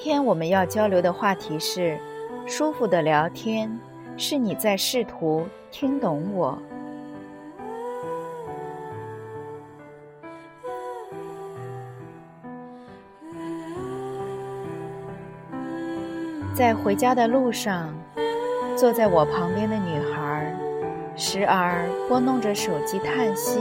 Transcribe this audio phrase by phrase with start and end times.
[0.00, 1.98] 今天我们要交流的话题是：
[2.46, 3.68] 舒服的聊天，
[4.16, 6.56] 是你在试图听懂我。
[16.54, 17.92] 在回家的路上，
[18.76, 20.54] 坐在我旁边的女孩，
[21.16, 23.58] 时而拨弄着手机叹息，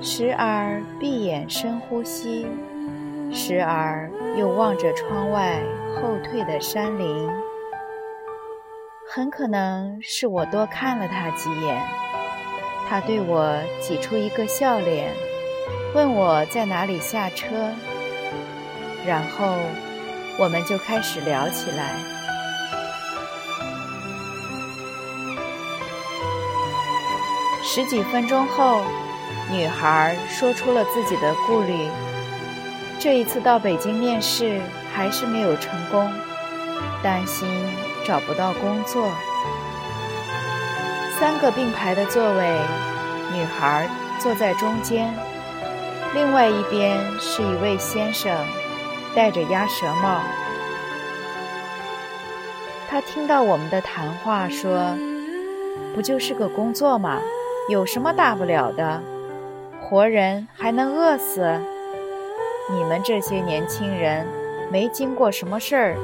[0.00, 2.46] 时而闭眼深呼吸。
[3.34, 5.58] 时而又望着窗外
[5.94, 7.30] 后退的山林，
[9.08, 11.82] 很可能是我多看了他几眼。
[12.88, 15.10] 他对我挤出一个笑脸，
[15.94, 17.70] 问我在哪里下车，
[19.06, 19.56] 然后
[20.38, 21.94] 我们就开始聊起来。
[27.64, 28.82] 十几分钟后，
[29.50, 31.88] 女孩说出了自己的顾虑。
[33.02, 34.60] 这一次到北京面试
[34.94, 36.08] 还是没有成功，
[37.02, 37.48] 担心
[38.06, 39.10] 找不到工作。
[41.18, 42.60] 三个并排的座位，
[43.32, 43.88] 女孩
[44.20, 45.12] 坐在中间，
[46.14, 48.32] 另外一边是一位先生，
[49.16, 50.20] 戴着鸭舌帽。
[52.88, 54.96] 他听到我们的谈话，说
[55.92, 57.18] ：“不就是个工作吗？
[57.68, 59.02] 有什么大不了的？
[59.80, 61.60] 活人还能饿死？”
[62.74, 64.26] 你们这些年轻人，
[64.70, 65.96] 没经过什么事儿，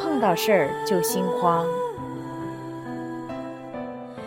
[0.00, 1.66] 碰到事儿就心慌。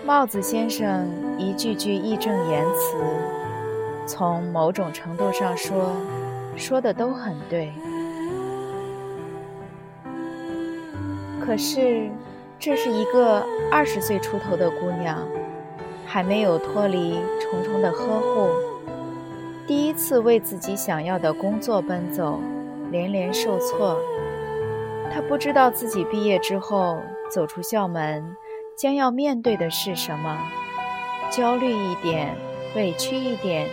[0.06, 2.98] 帽子先生一句句义正言辞，
[4.06, 5.92] 从某种程度上说，
[6.56, 7.72] 说的都很对。
[11.40, 12.10] 可是，
[12.60, 15.20] 这是一个二十岁出头的姑娘，
[16.06, 18.50] 还没有脱离重重的呵护。
[19.68, 22.40] 第一次为自己想要的工作奔走，
[22.90, 24.00] 连连受挫。
[25.14, 28.34] 他不知道自己毕业之后走出校门，
[28.78, 30.40] 将要面对的是什么。
[31.30, 32.34] 焦虑一点，
[32.78, 33.68] 委屈一点，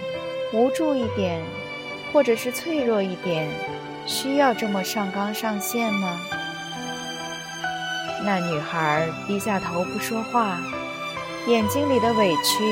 [0.53, 1.41] 无助一点，
[2.13, 3.49] 或者是脆弱一点，
[4.05, 6.19] 需要这么上纲上线吗？
[8.25, 10.59] 那女孩低下头不说话，
[11.47, 12.65] 眼睛里的委屈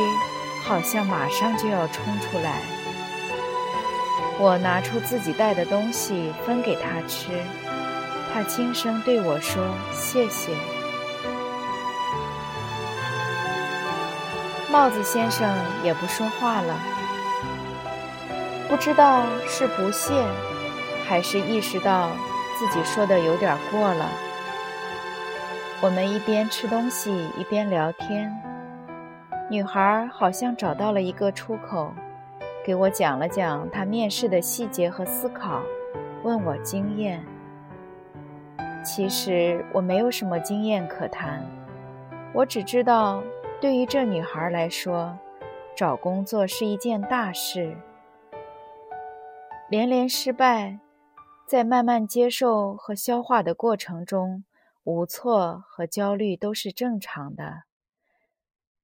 [0.65, 2.82] 好像马上就要冲出来。
[4.43, 7.31] 我拿出自己带的东西分给他吃，
[8.35, 9.63] 他轻声对我说
[9.95, 10.51] ：“谢谢。”
[14.69, 15.49] 帽子先生
[15.85, 16.75] 也不说话了，
[18.69, 20.13] 不知道是不屑，
[21.07, 22.11] 还是意识到
[22.59, 24.09] 自己说的有点过了。
[25.81, 28.37] 我们一边吃东西一边聊天，
[29.49, 31.95] 女孩好像找到了一个出口。
[32.65, 35.61] 给我讲了讲他面试的细节和思考，
[36.23, 37.25] 问我经验。
[38.85, 41.45] 其实我没有什么经验可谈，
[42.33, 43.21] 我只知道，
[43.61, 45.19] 对于这女孩来说，
[45.77, 47.77] 找工作是一件大事。
[49.69, 50.79] 连连失败，
[51.49, 54.45] 在慢慢接受和消化的过程中，
[54.85, 57.65] 无措和焦虑都是正常的。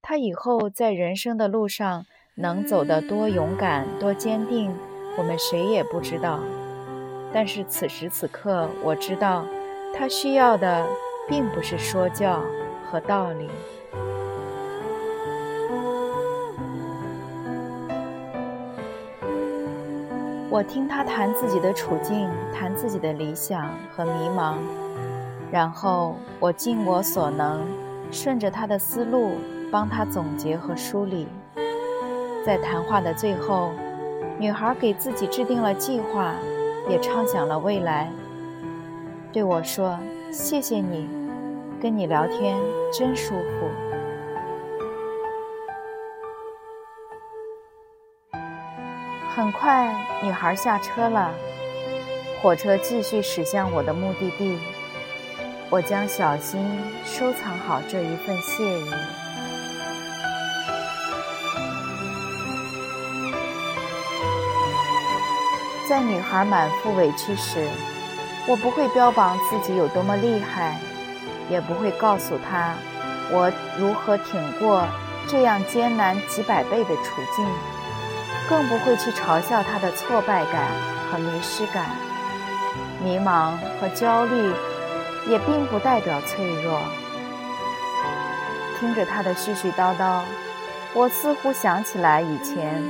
[0.01, 2.05] 她以后在人生的路上。
[2.41, 4.73] 能走得多勇敢、多坚定，
[5.17, 6.39] 我们谁也不知道。
[7.33, 9.43] 但是此时此刻，我知道，
[9.93, 10.87] 他需要的
[11.27, 12.41] 并不是说教
[12.89, 13.49] 和道理。
[20.49, 24.53] 我听他谈自己的处境，谈自己的理想和迷茫，
[25.51, 27.67] 然后我尽我所能，
[28.13, 29.33] 顺着他的思路，
[29.69, 31.27] 帮他总结和梳理。
[32.45, 33.71] 在谈话的最后，
[34.37, 36.33] 女孩给自己制定了计划，
[36.87, 38.09] 也畅想了未来。
[39.31, 39.99] 对我说
[40.31, 41.07] ：“谢谢你，
[41.81, 42.57] 跟你聊天
[42.91, 43.69] 真舒服。”
[49.35, 49.93] 很快，
[50.23, 51.31] 女孩下车了，
[52.41, 54.57] 火车继续驶向我的目的地。
[55.69, 56.59] 我将小心
[57.05, 58.89] 收藏好这一份谢意。
[65.89, 67.67] 在女孩满腹委屈时，
[68.45, 70.77] 我不会标榜自己有多么厉害，
[71.49, 72.75] 也不会告诉她
[73.31, 74.85] 我如何挺过
[75.27, 77.43] 这样艰难几百倍的处境，
[78.47, 80.67] 更不会去嘲笑她的挫败感
[81.11, 81.87] 和迷失感。
[83.03, 84.53] 迷茫和焦虑
[85.27, 86.79] 也并不代表脆弱。
[88.79, 90.21] 听着他的絮絮叨叨，
[90.93, 92.83] 我似乎想起来以前，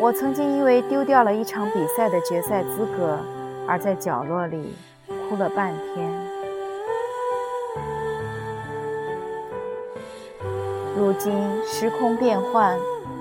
[0.00, 3.18] 我曾经因为丢掉了一场比赛的决赛资格，
[3.66, 4.74] 而在角落里。
[5.28, 6.10] 哭了半天。
[10.96, 11.32] 如今
[11.66, 12.78] 时空变幻，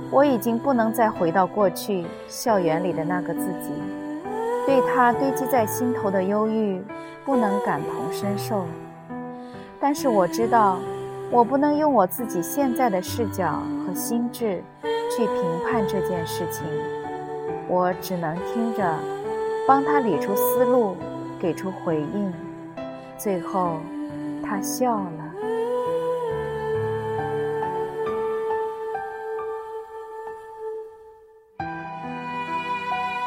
[0.09, 3.71] 我已经不能再回到过去校园里的那个自己，
[4.65, 6.81] 对他堆积在心头的忧郁，
[7.25, 8.65] 不能感同身受。
[9.81, 10.77] 但是我知道，
[11.30, 14.63] 我不能用我自己现在的视角和心智
[15.17, 16.63] 去评判这件事情，
[17.67, 18.93] 我只能听着，
[19.67, 20.95] 帮他理出思路。
[21.39, 22.33] 给出回应，
[23.15, 23.77] 最后，
[24.43, 25.33] 他笑了。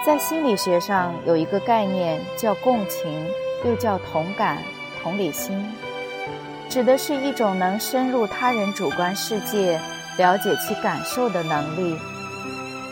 [0.05, 3.29] 在心理学上有一个概念叫共情，
[3.65, 4.59] 又叫同感、
[5.01, 5.65] 同理心，
[6.69, 9.79] 指的是一种能深入他人主观世界，
[10.17, 11.97] 了解其感受的能力。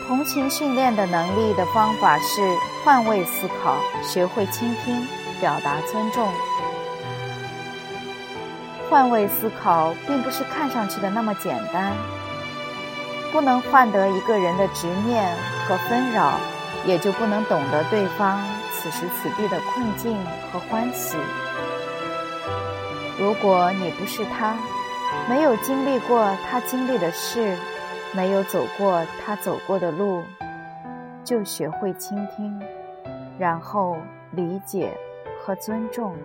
[0.07, 2.41] 同情训练的能力的方法是
[2.83, 5.07] 换位思考，学会倾听，
[5.39, 6.27] 表达尊重。
[8.89, 11.93] 换位思考并不是看上去的那么简单，
[13.31, 15.31] 不能换得一个人的执念
[15.67, 16.39] 和纷扰，
[16.87, 18.43] 也就不能懂得对方
[18.73, 20.17] 此时此地的困境
[20.51, 21.17] 和欢喜。
[23.19, 24.55] 如果你不是他，
[25.29, 27.55] 没有经历过他经历的事。
[28.11, 30.23] 没有走过他走过的路，
[31.23, 32.59] 就学会倾听，
[33.37, 33.97] 然后
[34.31, 34.91] 理解
[35.39, 36.15] 和尊重。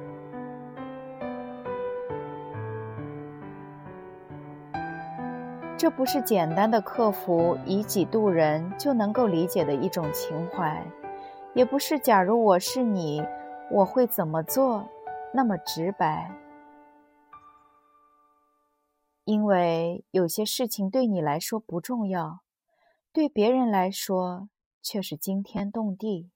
[5.76, 10.82] 这不是简单的克服以己度人就能够理解的一种情怀，
[11.52, 13.22] 也不是假如我是你，
[13.70, 14.82] 我会怎么做
[15.34, 16.30] 那么直白。
[19.24, 22.40] 因为有些事情对你来说不重要，
[23.10, 24.50] 对别人来说
[24.82, 26.28] 却是惊天动地；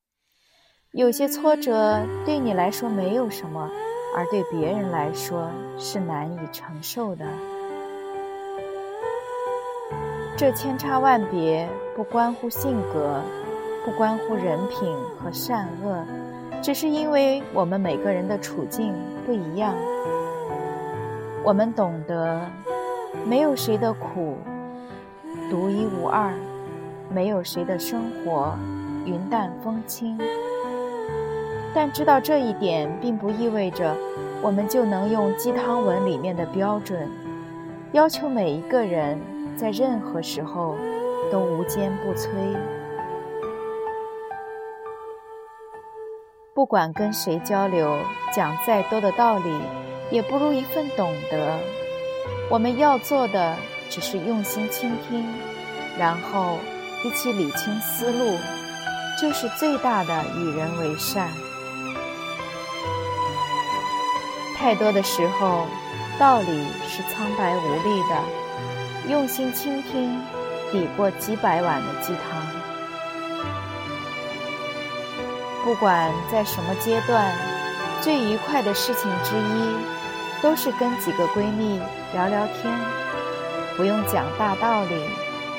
[0.93, 3.69] 有些挫折对你来说没有什么，
[4.17, 7.27] 而对别人来说是难以承受的。
[10.35, 13.23] 这千差万别，不关乎性格，
[13.85, 16.07] 不关乎人品和善恶，
[16.63, 18.95] 只是因为我们每个人的处境
[19.27, 19.75] 不一样，
[21.45, 22.51] 我们懂得。
[23.27, 24.37] 没有谁的苦
[25.51, 26.33] 独一无二，
[27.11, 28.57] 没有谁的生活
[29.05, 30.19] 云淡风轻。
[31.75, 33.95] 但知道这一点，并不意味着
[34.43, 37.09] 我们就能用鸡汤文里面的标准，
[37.93, 39.19] 要求每一个人
[39.57, 40.77] 在任何时候
[41.31, 42.29] 都无坚不摧。
[46.55, 47.97] 不管跟谁交流，
[48.35, 49.61] 讲再多的道理，
[50.11, 51.59] 也不如一份懂得。
[52.51, 53.57] 我们要做的
[53.91, 55.23] 只是用心倾听，
[55.99, 56.59] 然后
[57.05, 58.39] 一起理清思路，
[59.21, 61.29] 就是最大的与人为善。
[64.57, 65.67] 太多的时候，
[66.19, 70.19] 道理是苍白无力的，用心倾听
[70.73, 72.47] 抵过几百碗的鸡汤。
[75.65, 77.31] 不管在什么阶段，
[78.01, 79.99] 最愉快的事情之一。
[80.41, 81.81] 都是跟几个闺蜜
[82.15, 82.73] 聊聊天，
[83.77, 84.95] 不用讲大道理，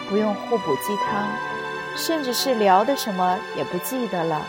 [0.10, 1.28] 不用互补鸡汤，
[1.96, 4.42] 甚至是聊的什么也不记得了。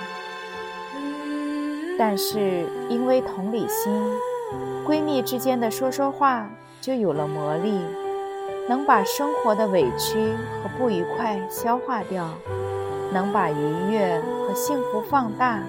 [1.98, 3.92] 但是因为同理心，
[4.86, 6.48] 闺蜜之间的说说话
[6.80, 7.78] 就有了魔力，
[8.66, 12.26] 能把生活的委屈和不愉快消化掉，
[13.12, 15.60] 能把愉悦和幸福放大。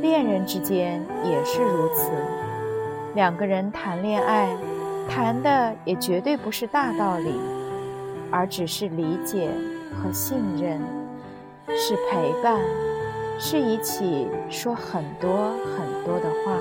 [0.00, 2.10] 恋人之间也是如此，
[3.18, 4.48] 两个人谈恋爱，
[5.08, 7.34] 谈的也绝对不是大道理，
[8.30, 9.50] 而只是理解
[9.90, 10.80] 和信任，
[11.76, 12.60] 是陪伴，
[13.36, 16.56] 是一起说很多很多的话。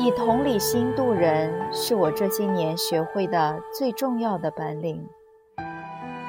[0.00, 5.06] 以同理心度人，是我这些年学会的最重要的本领。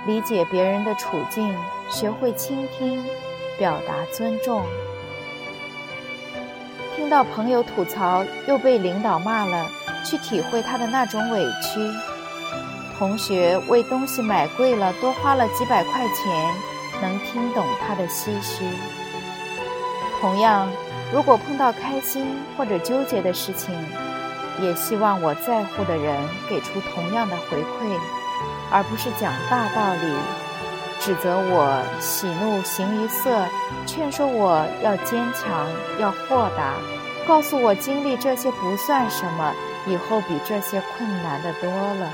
[0.06, 1.56] 理解别人的处境，
[1.90, 3.02] 学会倾听，
[3.58, 4.64] 表达尊重。
[6.96, 9.68] 听到朋友吐槽又被领导骂了，
[10.06, 11.80] 去体会他的那种委屈；
[12.98, 16.54] 同学为东西买贵了，多花了几百块钱，
[17.02, 18.64] 能听懂他的唏嘘。
[20.22, 20.70] 同样，
[21.12, 23.76] 如果碰到开心或者纠结的事情，
[24.62, 26.16] 也希望我在乎的人
[26.48, 28.00] 给出同样的回馈，
[28.72, 30.16] 而不是讲大道理，
[31.04, 33.46] 指责我喜怒形于色，
[33.86, 35.68] 劝说我要坚强、
[36.00, 36.76] 要豁达，
[37.28, 39.52] 告诉我经历这些不算什么，
[39.86, 42.10] 以后比这些困难的多了。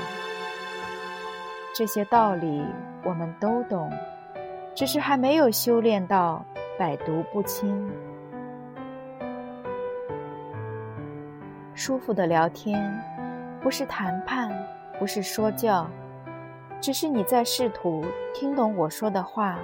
[1.72, 2.64] 这些道理
[3.04, 3.92] 我们都懂，
[4.74, 6.44] 只是还没有修炼到
[6.76, 7.88] 百毒不侵。
[11.76, 12.92] 舒服的聊天，
[13.62, 14.52] 不是谈判，
[14.98, 15.88] 不是说教，
[16.80, 19.58] 只是你在试图听懂我说的话，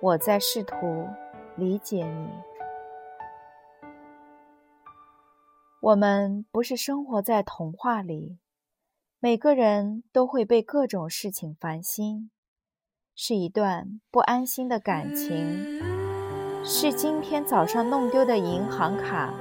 [0.00, 1.06] 我在试图
[1.56, 2.28] 理解你。
[5.80, 8.38] 我们不是生活在童话里，
[9.20, 12.30] 每个人都会被各种事情烦心，
[13.14, 15.80] 是一段不安心的感情，
[16.64, 19.32] 是今天早上弄丢的银行卡。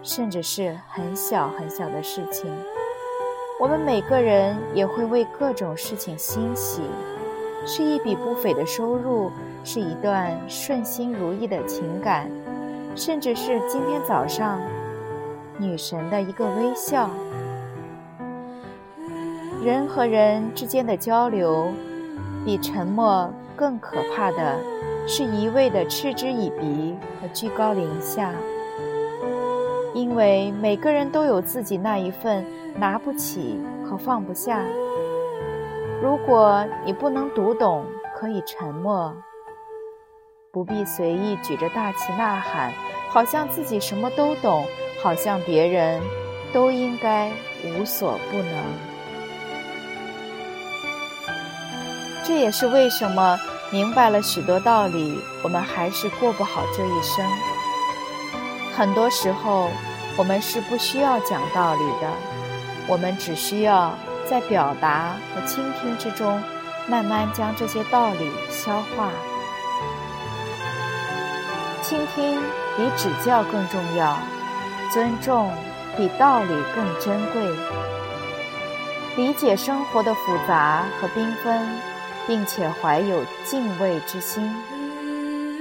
[0.00, 2.48] 甚至是很小很小的事情，
[3.60, 6.80] 我们每个人也会为各种事情欣喜，
[7.66, 9.32] 是一笔不菲的收入，
[9.64, 12.30] 是一段顺心如意的情感，
[12.94, 14.60] 甚至是今天早上
[15.58, 17.10] 女神的一个微笑。
[19.64, 21.72] 人和人之间的交流，
[22.44, 24.56] 比沉默更可怕的
[25.04, 28.32] 是一味的嗤之以鼻和居高临下。
[29.98, 34.62] 因为每个人都有自己那一份拿不起和放不下。
[36.00, 37.84] 如果你不能读懂，
[38.16, 39.12] 可以沉默，
[40.52, 42.72] 不必随意举着大旗呐喊，
[43.10, 44.64] 好像自己什么都懂，
[45.02, 46.00] 好像别人
[46.52, 47.32] 都应该
[47.64, 48.54] 无所不能。
[52.24, 53.36] 这也是为什么
[53.72, 57.26] 明白了许多道理，我们还是过不好这一生。
[58.76, 59.68] 很多时候。
[60.18, 62.10] 我们是不需要讲道理的，
[62.88, 63.96] 我们只需要
[64.28, 66.42] 在表达和倾听之中，
[66.88, 69.12] 慢慢将这些道理消化。
[71.82, 72.40] 倾听
[72.76, 74.18] 比指教更重要，
[74.92, 75.52] 尊重
[75.96, 77.56] 比道理更珍贵。
[79.16, 81.64] 理解生活的复杂和缤纷，
[82.26, 84.52] 并且怀有敬畏之心。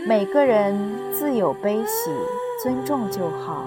[0.07, 2.11] 每个人自有悲喜，
[2.63, 3.63] 尊重就好。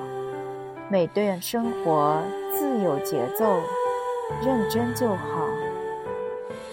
[0.92, 2.20] 每段生活
[2.52, 3.61] 自有节奏，
[4.44, 5.47] 认真就好。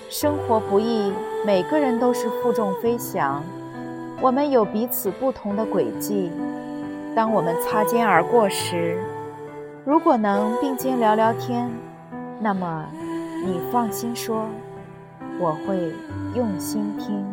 [0.09, 1.13] 生活不易，
[1.45, 3.43] 每个人都是负重飞翔，
[4.19, 6.31] 我们有彼此不同的轨迹。
[7.15, 8.97] 当我们擦肩而过时，
[9.85, 11.69] 如果能并肩聊聊天，
[12.39, 12.87] 那么
[13.45, 14.47] 你放心说，
[15.39, 15.93] 我会
[16.33, 17.23] 用心听。